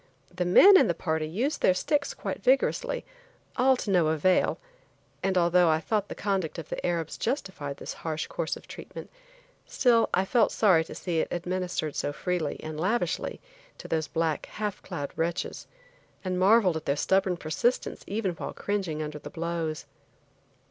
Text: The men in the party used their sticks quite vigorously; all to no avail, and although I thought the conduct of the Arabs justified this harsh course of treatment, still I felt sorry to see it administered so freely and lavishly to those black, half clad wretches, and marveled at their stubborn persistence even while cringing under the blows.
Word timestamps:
The 0.33 0.45
men 0.45 0.77
in 0.79 0.87
the 0.87 0.95
party 0.95 1.27
used 1.27 1.61
their 1.61 1.75
sticks 1.75 2.15
quite 2.15 2.41
vigorously; 2.41 3.05
all 3.55 3.77
to 3.77 3.91
no 3.91 4.07
avail, 4.07 4.57
and 5.21 5.37
although 5.37 5.69
I 5.69 5.79
thought 5.79 6.07
the 6.09 6.15
conduct 6.15 6.57
of 6.57 6.69
the 6.69 6.83
Arabs 6.83 7.19
justified 7.19 7.77
this 7.77 7.93
harsh 8.01 8.25
course 8.25 8.57
of 8.57 8.67
treatment, 8.67 9.11
still 9.67 10.09
I 10.11 10.25
felt 10.25 10.51
sorry 10.51 10.83
to 10.85 10.95
see 10.95 11.19
it 11.19 11.27
administered 11.29 11.95
so 11.95 12.11
freely 12.13 12.59
and 12.63 12.79
lavishly 12.79 13.41
to 13.77 13.87
those 13.87 14.07
black, 14.07 14.47
half 14.47 14.81
clad 14.81 15.11
wretches, 15.15 15.67
and 16.25 16.39
marveled 16.39 16.77
at 16.77 16.85
their 16.85 16.95
stubborn 16.95 17.37
persistence 17.37 18.03
even 18.07 18.31
while 18.31 18.53
cringing 18.53 19.03
under 19.03 19.19
the 19.19 19.29
blows. 19.29 19.85